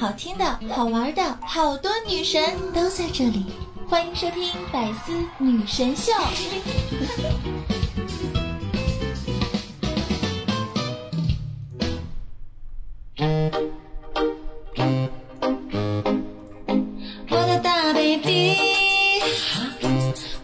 [0.00, 3.44] 好听的、好玩的，好多女神都在这里，
[3.86, 6.10] 欢迎收听《百思女神秀》。
[17.28, 18.56] 我的大 baby，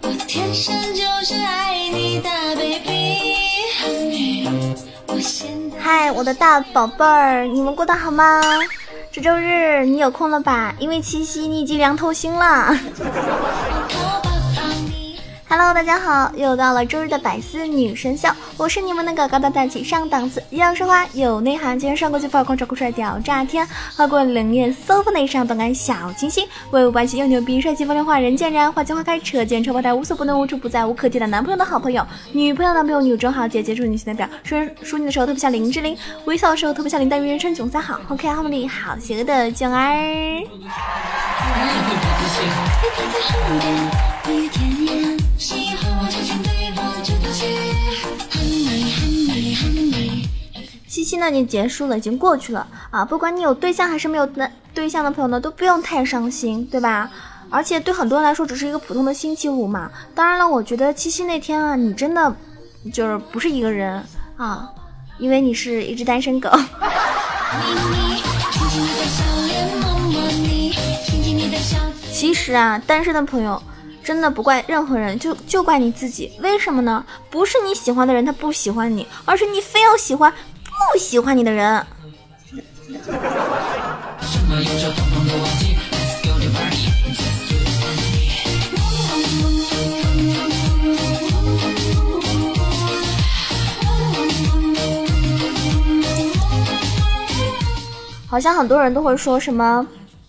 [0.03, 3.17] 我天生就是爱你，大 baby。
[5.81, 8.43] 嗨，我的大宝贝儿，你们过得好吗？
[9.17, 10.75] 这周日你有空了吧？
[10.79, 12.69] 因为七夕你已经凉透心了。
[15.49, 23.65] Hello，大家好，又到了周日的百思女神秀，我是你们的高高大大气上档次，一样说话有内涵，今天上过去发狂超酷帅屌炸天，
[23.95, 31.57] 花过冷艳 soft 内上动感小清新，威武霸气又牛逼，帅气风流话人见人爱，花见花开，车见车爆胎，无所不能无处不在，无可替代男朋友。
[31.57, 32.75] 的好朋友，女朋友。
[32.75, 33.01] 男朋友。
[33.01, 40.43] 女中豪杰，杰出女性代表，说说你的时候特别像林志玲，微笑的时候特别像林黛玉，人称囧三好，OK 好美丽好邪恶的囧儿。
[51.27, 53.05] 七夕呢已经结束了，已经过去了啊！
[53.05, 57.11] 不管你有对象还是没有男对象的朋友呢，都不用太伤心，对吧？
[57.51, 59.91] 而且对很多人来说，只是一个普通的星期五嘛。
[60.15, 62.35] 当然了，我觉得七夕那天啊，你真的
[62.93, 64.03] 就是不是一个人
[64.37, 64.71] 啊，
[65.19, 66.49] 因为你是一只单身狗。
[72.13, 73.61] 其实啊，单身的朋友
[74.03, 76.33] 真的不怪任何人，就就怪你自己。
[76.41, 77.05] 为什么呢？
[77.31, 80.33] 不是你喜欢的人他不喜欢你，而是你非要喜欢
[80.93, 81.85] 不喜欢你的人。
[98.29, 99.87] 好像很多人都会说什么，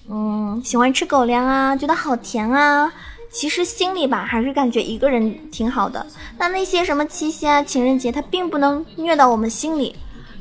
[0.09, 2.91] 嗯，喜欢吃狗粮啊，觉得好甜啊。
[3.29, 6.05] 其实心里吧，还是感觉一个人挺好的。
[6.37, 9.95] 那那些什么七夕啊、情人节，它并不能虐到我们心里。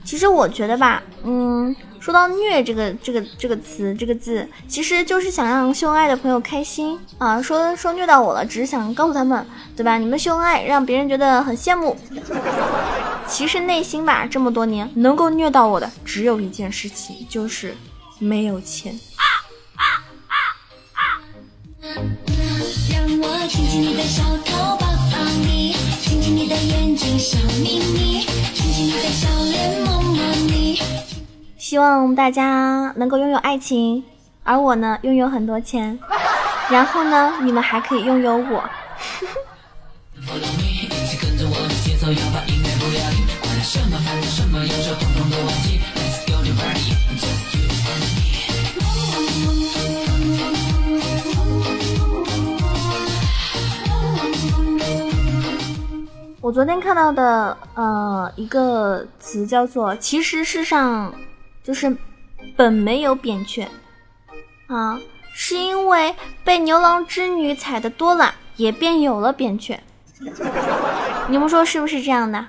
[0.07, 7.43] 其实我觉得吧，嗯，说到虐这个这个这个词这个字，其实就是想让秀恩爱的朋友开心啊。
[7.43, 9.45] 说说虐到我了，只是想告诉他们，
[9.77, 9.99] 对吧？
[9.99, 11.97] 你们秀恩爱，让别人觉得很羡慕。
[13.27, 17.77] 其实内心吧，这么多年能够虐到我的，只有一件事情，就是
[18.21, 18.97] 没有钱。
[21.83, 25.75] 让我亲亲你的小头，抱抱你，
[26.07, 28.25] 亲亲你的眼睛，小眯眯，
[28.55, 30.79] 亲亲你的小脸，摸摸你。
[31.59, 34.05] 希望大家能够拥有爱情，
[34.45, 35.99] 而我呢，拥有很多钱。
[36.71, 38.63] 然后呢，你们还可以拥有我。
[56.47, 61.13] 我昨天看到的呃一个词叫做“其实世上
[61.61, 61.97] 就是
[62.55, 63.67] 本没有扁鹊
[64.69, 64.97] 啊，
[65.35, 66.15] 是因为
[66.45, 69.81] 被牛郎织女踩的多了，也便有了扁鹊。”
[71.27, 72.47] 你们说是不是这样的？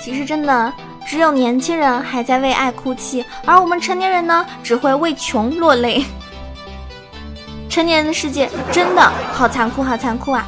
[0.00, 0.72] 其实真的，
[1.10, 6.04] 只有年轻人还在为爱哭泣，而我们成年人呢，只会为穷落泪。
[7.68, 10.46] 成年人的世界真的好残酷，好残酷啊！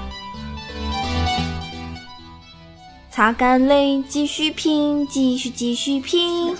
[3.11, 6.57] 擦干泪，继续拼，继续继续拼。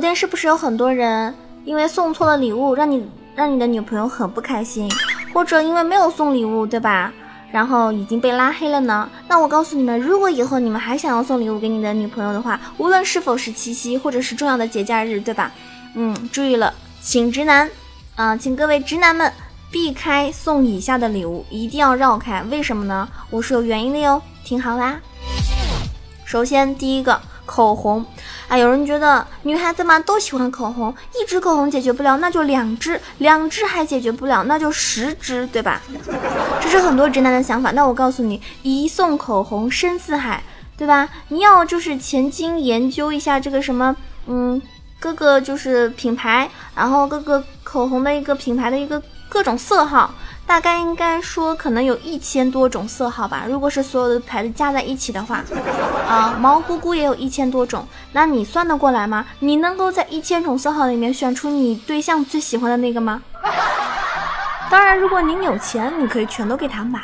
[0.00, 4.90] 昨天是不是有很多人因为送错了礼物，让你让你的女朋友很不开心，
[5.34, 7.12] 或者因为没有送礼物，对吧？
[7.52, 9.06] 然后已经被拉黑了呢？
[9.28, 15.52] 那我告诉你们，如果以后你们还想要送礼物给你的女朋友的话，无论是否是七夕或者是重要的节假日，对吧？
[15.94, 16.72] 嗯，注意了，
[17.02, 17.70] 请直男，
[18.16, 19.30] 啊、请各位直男们
[19.70, 22.42] 避开送以下的礼物，一定要绕开。
[22.44, 23.06] 为什么呢？
[23.28, 24.98] 我是有原因的哟，听好啦。
[26.24, 27.20] 首先，第一个
[27.50, 28.04] 口红，
[28.46, 35.82] 啊，有人觉得女孩子嘛都喜欢口红，一支口红解决不了，那就两支，两支还解决不了，那就十支，对吧？
[36.60, 37.72] 这是很多直男的想法。
[37.72, 40.40] 那我告诉你，一送口红深似海，
[40.76, 41.08] 对吧？
[41.30, 43.96] 你要就是前经研究一下这个什么，
[44.28, 44.62] 嗯，
[45.00, 50.12] 各个就是品牌，然后各个口红的一个品牌的一个各种色号。
[50.46, 53.44] 大概应该说可能有一千多种色号吧。
[53.48, 55.44] 如果是所有的牌子加在一起的话，
[56.08, 57.86] 啊，毛菇菇也有一千多种。
[58.10, 59.24] 那你算得过来吗？
[59.38, 63.22] 你能够在一千种色号里面选出你对象最喜欢的那个吗？
[64.68, 67.00] 当然，如果您有钱，你可以全都给他买，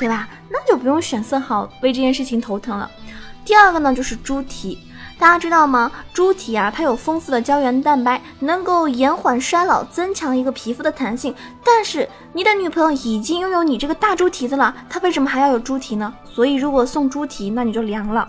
[0.00, 0.28] 对吧？
[0.48, 2.90] 那就不用选色号为这件事情头疼了。
[3.44, 4.76] 第二个呢，就是猪蹄。
[5.18, 5.90] 大家知道吗？
[6.14, 11.34] 猪蹄啊，它有丰富的胶原蛋白，能够延缓衰老，增强一个皮肤的弹性。
[11.64, 16.14] 但是你的女朋友已经拥有你这个大猪蹄子了，她为什么还要有猪蹄呢？
[16.24, 18.28] 所以如果送猪蹄，那你就凉了。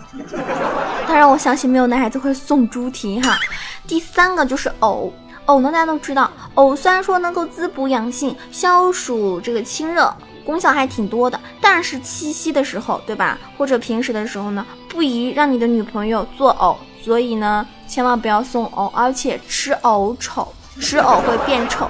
[1.06, 3.38] 当然，我相信没有男孩子会送猪蹄哈。
[3.86, 5.12] 第三个就是藕，
[5.46, 10.12] 藕呢大家都知道，藕虽然说能够滋补养性、消暑这个清热。
[10.44, 13.38] 功效还挺多的，但是七夕的时候，对吧？
[13.56, 21.88] 或者平时的时候呢，不宜让你的女朋友做藕，所以呢，千万不要送藕，而且吃藕丑，吃藕会变丑。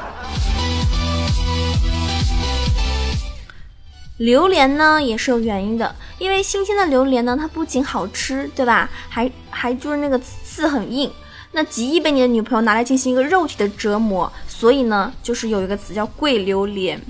[4.18, 8.90] 榴莲呢也是有原因的，因为新鲜的榴莲呢，它不仅好吃，对吧？
[9.08, 11.10] 还还就是那个刺很硬，
[11.52, 17.00] 那极易被你的女朋友拿来进行一个肉体的折磨，所以呢，就是有一个词叫贵榴莲。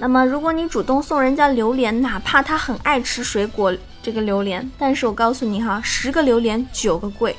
[0.00, 7.34] 那么，如果你主动送人家榴莲，哪怕他很爱吃水果，这个榴莲，但是我告诉你哈，十个榴莲九个贵。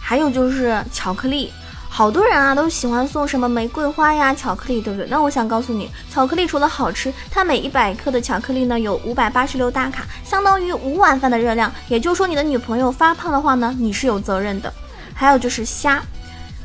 [0.00, 1.52] 还有就是巧克力。
[1.94, 5.06] 好多人啊都喜欢送什么玫瑰花呀、巧克力，对不对？
[5.10, 11.70] 那我想告诉你，巧克力除了好吃，它每一百克的巧克力呢有五百八十六大卡，相当于五碗饭的热量。
[11.88, 14.72] 也就是说，你的女朋友发胖的话呢，你是有责任的。
[15.12, 16.02] 还有就是虾，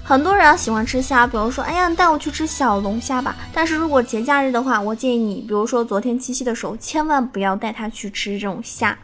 [0.01, 3.35] 很多人啊喜欢吃虾，比如说，哎呀，带我去吃小龙虾吧。
[3.51, 8.97] 但是如果节假日的话，我建议你，比如说昨天七夕的时候，千万不要带他去吃这种虾。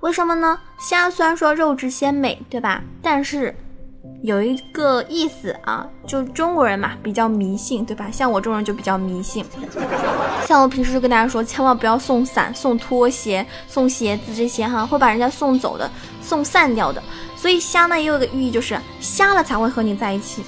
[0.00, 0.58] 为什么呢？
[0.78, 2.82] 虾虽然说肉质鲜美，对吧？
[3.00, 3.56] 但是。
[4.22, 8.08] 有一个意思啊，就中国人嘛，比较迷信，对吧？
[8.10, 9.44] 像我这种人就比较迷信。
[10.44, 17.02] 像我平时就跟大家说，千万不要送伞、送拖鞋、送鞋子这些哈，会把人家送走的、送散掉的。
[17.36, 20.42] 所以瞎呢也有个寓意，就是瞎了才会和你在一起。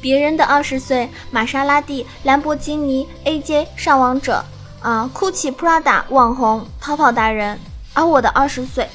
[0.00, 4.44] 别人的二十岁，玛莎拉蒂、兰博基尼、AJ、上王者
[4.80, 7.58] 啊，GUCCI、Prada 网红、淘宝达人，
[7.94, 8.88] 而我的二十岁，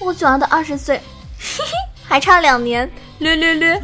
[0.00, 0.96] 我九儿的二十岁，
[1.38, 1.72] 嘿嘿，
[2.04, 3.82] 还差两年，略略略。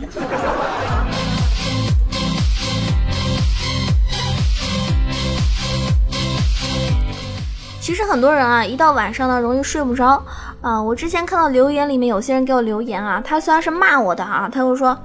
[7.81, 10.23] 其实很多人啊，一到晚上呢，容易睡不着
[10.61, 10.81] 啊。
[10.81, 14.97] 我之前看到留言里面有些人给我留言啊，他虽然是骂我的啊，他又说。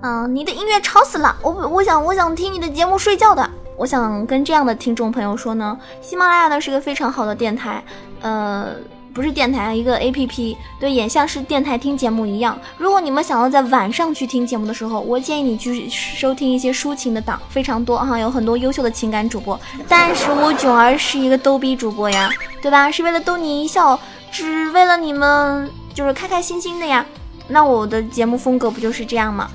[0.00, 1.36] 嗯，你的音乐吵死了！
[1.42, 3.48] 我我想我想听你的节目睡觉的。
[3.76, 7.82] 我想跟这样的听众朋友说呢，喜马拉雅呢是个非常好的电台，
[8.20, 8.68] 呃，
[9.12, 12.56] 不是电台，一个 A P P，对，也像是电台听节目一样。
[12.76, 19.58] 如果你们想要在晚上去听节目的时候，我建议你去收听一些抒情的档，非常多哈，有很多优秀的情感主播。
[19.88, 22.30] 但是我囧儿是一个逗逼主播呀，
[22.62, 22.88] 对吧？
[22.90, 23.98] 是为了逗你一笑，
[24.30, 27.04] 只为了你们就是开开心心的呀。
[27.48, 29.50] 那我的节目风格不就是这样吗？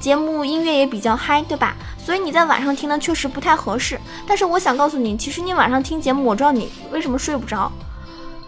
[0.00, 1.76] 节目音乐也比较嗨，对吧？
[2.04, 3.98] 所以你在晚上听呢，确实不太合适。
[4.26, 7.70] 但是我想告诉你，其实你晚上听节目，我知道你为什么睡不着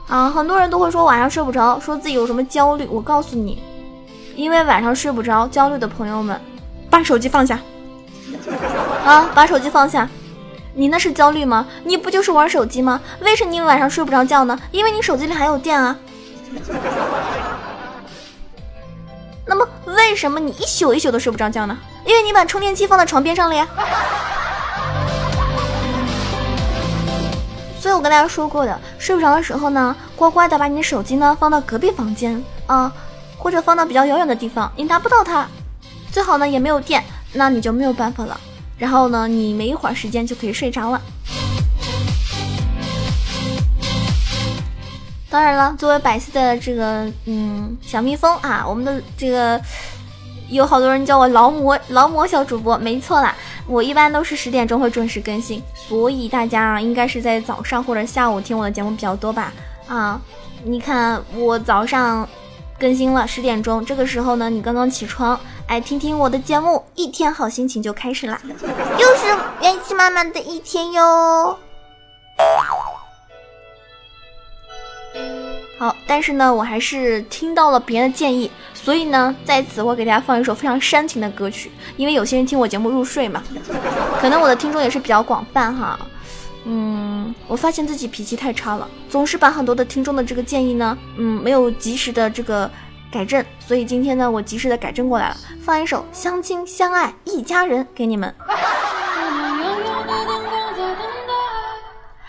[0.08, 0.28] 啊。
[0.28, 2.86] 很多人都会说晚上睡不着，说自己有什么焦虑。
[2.90, 3.62] 我告诉你，
[4.34, 6.40] 因为晚上睡不着，焦虑的朋友们，
[6.88, 7.60] 把手机放下
[9.04, 10.08] 啊，把手机放下。
[10.74, 11.66] 你那是焦虑吗？
[11.84, 13.00] 你不就是玩手机吗？
[13.20, 14.58] 为什么你晚上睡不着觉呢？
[14.72, 15.96] 因为你手机里还有电啊。
[19.46, 21.76] 那么为什么你一宿一宿都睡不着觉呢？
[22.04, 23.66] 因为你把充电器放在床边上了呀。
[27.80, 32.92] 所以我跟大家说过的，睡不着的时候呢，乖乖的把你的手机呢放到隔壁房间啊，
[33.38, 35.48] 或者放到比较遥远的地方，你拿不到它。
[36.12, 38.38] 最好呢也没有电，那你就没有办法了。
[38.76, 41.00] 然后呢，你没一会儿时间就可以睡着了。
[45.30, 49.60] 当然了，作为百思的这个嗯小蜜蜂啊，我们的这个
[50.48, 53.32] 有好多人叫我劳模劳模小主播，没错啦，
[53.66, 59.52] 我一般都是十点钟会准时更新，所以大家啊应该是在早上或者下午听我的节目比较多吧？
[59.86, 60.20] 啊，
[60.64, 62.28] 你看我早上
[62.76, 65.38] 更新了十点钟，这个时候呢，你刚刚起床。
[65.68, 69.28] 哎，听听我的节目，一天好心情就开始啦，又是
[69.62, 71.56] 元气满满的一天哟。
[75.80, 83.42] 好，但是呢，我还是听到了别人的建议，所以呢，在此我给大家放一首非常煽情的歌曲，因为有些人听我节目入睡嘛，
[84.20, 85.98] 可能我的听众也是比较广泛哈。
[86.66, 92.70] 嗯，我发现自己脾气太差了，总是把很多的听众的这个建议呢，嗯，没有及时的这个
[93.10, 98.34] 改正，所以今天呢，我及时的改正过来了，放一首《相亲相爱一家人》给你们。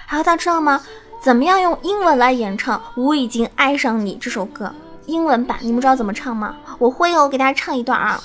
[0.06, 0.82] 还大家知道吗？
[1.24, 4.74] 怎么样用英文来演唱《我已经爱上你》这首歌？
[5.06, 6.56] 英文版你们知道怎么唱吗？
[6.80, 8.20] 我会哦，给大家唱一段啊。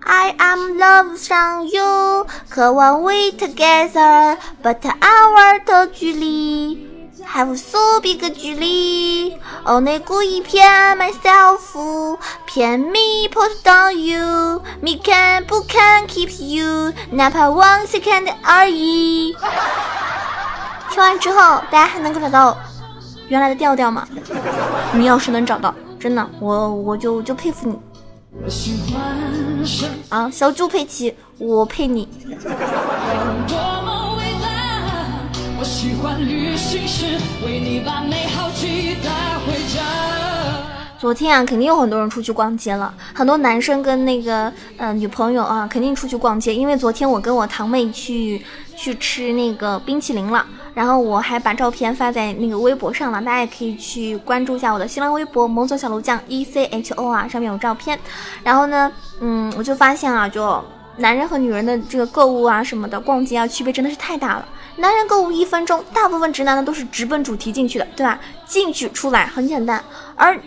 [0.00, 6.88] I am love 上 you，渴望 we together，but our 的距离
[7.24, 9.36] have so big 距离。
[9.64, 19.36] 哦，你故意骗 myself，骗 me put down you，me can 不 can keep you，哪怕 one second 而已。
[20.90, 22.58] 听完之后，大家还能够找到
[23.28, 24.06] 原来的调调吗？
[24.92, 27.78] 你要是能找到，真的，我我就就佩服你。
[30.08, 32.08] 啊，小猪佩奇，我配你。
[40.98, 48.44] 昨天啊，肯定有很多人出去逛街了，很多男生跟那个呃女朋友啊，肯定出去逛街，因为昨天我跟我堂妹去
[48.76, 57.98] 去吃那个冰淇淋了，然后我还把照片发在那个微博上了，大家也可以去关注一下我的新浪微博“萌总小炉酱 E C H O” 啊，上面有照片。
[58.42, 60.62] 然后呢，嗯，我就发现啊，就
[60.96, 64.46] 男人和女人的这个购物啊什么的，逛街啊，区别真的是太大了。
[64.76, 68.18] 男人购物一分钟，大部分直男呢都是直奔主题进去的，对吧？
[68.46, 69.82] 进去出来很简单，
[70.14, 70.38] 而。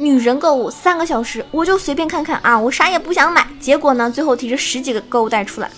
[0.00, 5.68] 女人购物三个小时，我就随便看看啊，我啥也不想买，结果呢，最后提着十几个购物袋出来，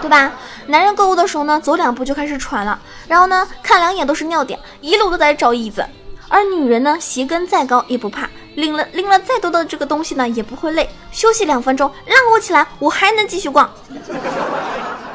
[0.00, 0.32] 对吧？
[0.66, 5.84] 男人购物的时候呢，走两步就开始喘了，然后呢，看两眼都是尿点，一路都在找椅子。
[6.28, 13.70] 而女人呢，鞋跟再高也不怕，拎了拎了再多的这个东西呢，也不会累，休息两分钟，让我起来，我还能继续逛。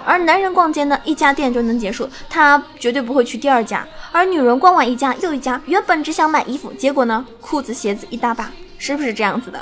[0.06, 3.86] 而男人逛街呢，一家店就能结束，他绝对不会去第二家。
[4.12, 9.60] 而女人逛完一家又一家，原本只想买衣服，结果呢，裤子鞋子一大把，是不是这样子的？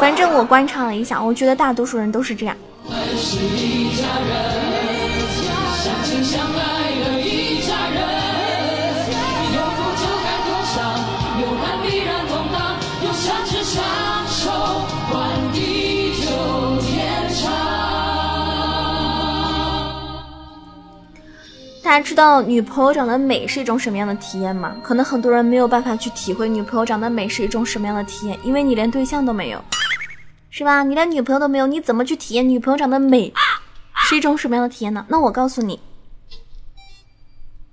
[0.00, 2.56] 反正我观察了一下，我觉得大多数人都是这样。
[2.88, 4.76] 我们是一家人
[21.82, 24.76] 大家知道女朋友长得美是一种什么样的体验吗？
[24.82, 29.64] 可能很多人没有办法去体会女朋友长得美是一种什么样的体验，因为你连对象都没有，
[30.56, 30.82] 是吧？
[30.82, 33.30] 你连女朋友都没有，你怎么去体验女朋友长得美
[34.08, 35.04] 是一种什么样的体验呢？
[35.08, 35.78] 那我告诉你，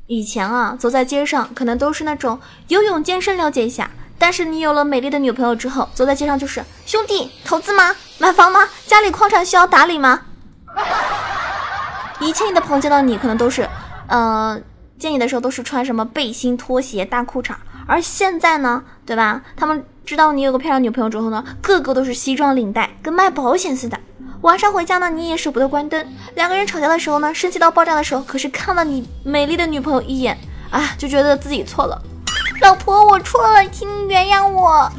[0.07, 2.37] 以前啊，走在街上可能都是那种
[2.67, 7.95] 游泳、健身了解一下，但是你有了美丽的女朋友之后，走在街上就是兄弟投资吗？
[8.19, 8.67] 买房吗？
[8.85, 10.19] 家里矿产需要打理吗？
[12.19, 13.65] 以前你的朋友见到你可能都是。
[14.07, 14.59] 呃，
[14.99, 17.55] 见你的时候都是穿什么背心、拖鞋、大裤衩，
[17.87, 19.41] 而现在呢，对吧？
[19.55, 23.97] 他们知道你有个漂亮女朋友之后呢，个个都是西装领带，跟卖保险似的。
[24.41, 26.05] 晚上回家呢，你也舍不得关灯。
[26.35, 30.37] 两个人吵架的时候呢，生气到爆炸的时候，可是看了你美丽的女朋友一眼，
[30.69, 32.01] 啊，就觉得自己错了。
[32.61, 34.91] 老婆，我错了，请你原谅我。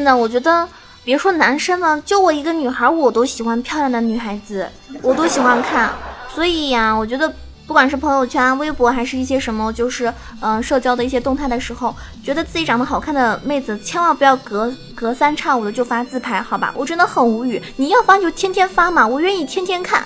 [0.00, 0.66] 真的，我觉得
[1.04, 4.66] 别说男生了，就我一个女孩，我都喜欢漂亮的女孩子，
[5.02, 5.90] 我都喜欢看。
[6.34, 7.30] 所以呀，我觉得
[7.66, 16.72] 不管是朋友圈、微博，还是一些什么，就是嗯社交的一些动态的时候，觉得自己长得好看的妹子，千万不要隔隔三差五的就发自拍，好吧？
[16.74, 17.62] 我真的很无语。
[17.76, 20.02] 你要发就天天发嘛，我愿意天天看，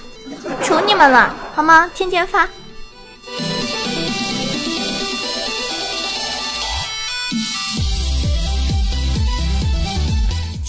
[0.61, 1.89] 求你们了，好吗？
[1.95, 2.49] 天天发。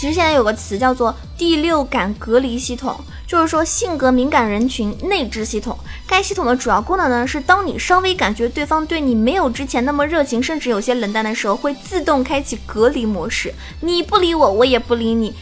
[0.05, 2.95] 其实现在有个词叫做第六感隔离系统，
[3.25, 5.75] 就是说性格敏感人群内置系统。
[6.05, 13.51] 该系统的主要功能呢是，当你稍微感觉对方对你没有之前那么热情，甚至有些冷淡的时候，会自动开启隔离模式。
[13.79, 15.33] 你不理我，我也不理你，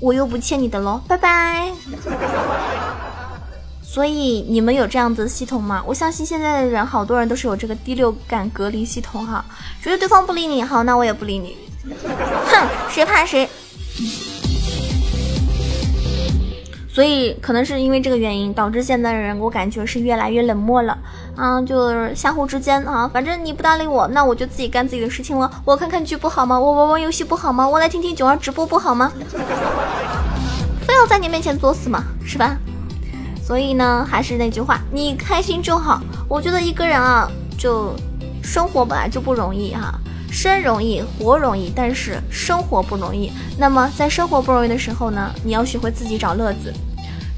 [0.00, 1.70] 我又不欠你的喽，拜拜。
[3.80, 5.80] 所以你们有这样子的系统吗？
[5.86, 9.44] 我相信现在的人，好多人都是有这个第六感隔离系统哈。
[9.80, 11.56] 觉得对方不理你，好，那我也不理你。
[12.48, 13.48] 哼，谁怕谁。
[16.88, 20.98] 所以可能是因为这个原因，导致现在的人，我感觉是越来越冷漠了
[21.36, 25.48] 啊，就是相互之间啊，反正你不搭理我，那我就自己干自己的事情了。
[25.64, 26.58] 我看看剧不好吗？
[26.58, 27.68] 我玩玩游戏不好吗？
[27.68, 29.12] 我来听听九儿直播不好吗？
[30.84, 32.02] 非要在你面前作死吗？
[32.24, 32.56] 是吧？
[33.44, 36.00] 所以呢，还是那句话，你开心就好。
[36.28, 37.94] 我觉得一个人啊，就
[38.42, 39.96] 生活本来就不容易哈，
[40.30, 43.32] 生容易，活容易，但是生活不容易。
[43.58, 46.72] 那么在生活不容易的时候呢，你要学会自己找乐子。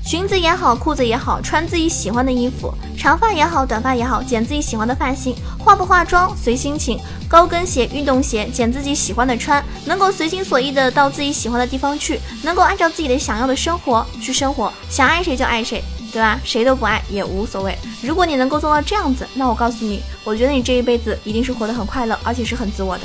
[0.03, 16.41] 裙子也好，裤子也好，穿自己喜欢的衣服；长发也好，短发也好，剪自己喜欢的发型；化不化妆随心情；高跟鞋、运动鞋，捡自己喜欢的穿；能够随心所欲的到自己喜欢的地方去；能够按照自己的想要的生活去生活，想爱谁就爱谁，对吧？
[16.45, 17.77] 谁都不爱也无所谓。
[18.03, 23.05] 如果你能够做到这样子，那我告诉你，我觉得你这一辈子一定是活得很快乐，而且是很自我的。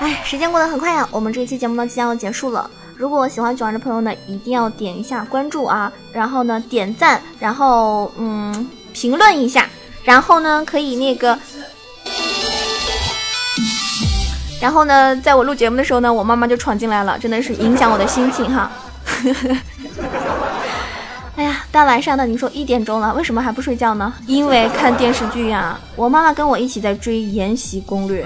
[0.00, 2.68] 哎，时间过得很快呀，我们这一期节目呢即将要结束了。
[2.96, 9.68] 如果喜欢九儿的朋友呢，一定要点一下关注啊，然后呢点赞，然后嗯评论一下，
[10.02, 11.38] 然后呢可以那个，
[14.60, 18.70] 然后呢在我录节目的时候呢，我妈妈就闯进来了，真的是影响我的心情哈。
[21.36, 24.12] 哎呀，大晚上的你说一点钟了，为什么还不睡觉呢？
[24.26, 25.78] 因为看电视剧呀。
[25.96, 28.24] 我妈妈跟我一起在追《延禧攻略》。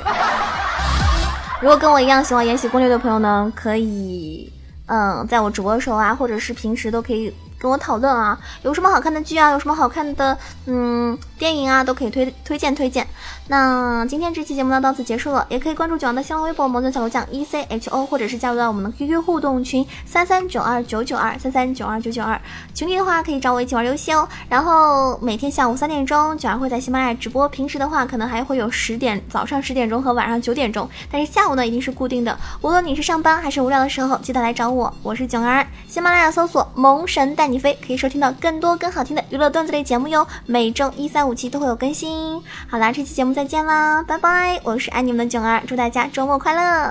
[1.61, 4.53] 如果跟我一样喜欢《延禧攻略》的朋友呢，可以。
[4.89, 7.33] 嗯，在我直播的时候啊，或者是平时都可以。
[7.59, 10.37] 跟我讨论啊，有什么好看的剧啊，有什么好看的
[10.67, 13.07] 嗯电影啊，都可以推推荐推荐。
[13.49, 22.41] 那今天这期节目呢到此结束了，也可以关注九阳的新浪微博“萌尊小楼酱 E C H O”，或者是加入到我们的 QQ 互动群三三九二九九二三三九二九九二。
[22.75, 24.29] 群里的话可以找我一起玩游戏哦。
[24.49, 32.37] 然后每天下午三点钟九儿会在喜马拉雅直播，平时的话可能还会有十点早上十点钟和晚上九点钟，但是下午呢一定是固定的。
[32.63, 35.65] 无论你是上班还是无聊的时候，记得来找我，我是九儿。
[35.87, 40.27] 喜马拉雅搜索“萌神带你飞”，可以收听到更多更好听的娱乐段子类节目哟。
[40.47, 42.43] 每周一、三、五、期都会有更新。
[42.69, 44.59] 好啦，这期节目再见啦，拜拜！
[44.65, 46.91] 我是爱你们的囧儿，祝大家周末快乐。